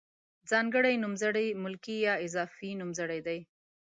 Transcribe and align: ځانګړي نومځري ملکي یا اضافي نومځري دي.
ځانګړي 0.49 0.95
نومځري 1.03 1.47
ملکي 1.63 1.97
یا 2.07 2.13
اضافي 2.25 2.69
نومځري 2.79 3.19
دي. 3.27 3.39